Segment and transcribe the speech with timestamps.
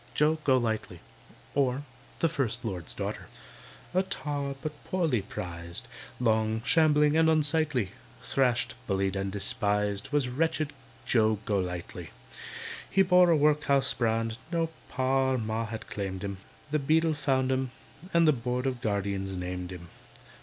[0.15, 0.99] JOE GOLIGHTLY
[1.53, 1.83] OR,
[2.21, 3.27] THE FIRST LORD'S DAUGHTER
[3.93, 5.87] A tar, but poorly prized,
[6.19, 7.91] Long, shambling, and unsightly,
[8.23, 10.73] Thrashed, bullied, and despised, Was wretched
[11.05, 12.09] JOE GOLIGHTLY.
[12.89, 16.37] He bore a workhouse brand; No Pa or Ma had claimed him,
[16.71, 17.69] The Beadle found him,
[18.11, 19.89] and The Board of Guardians named him.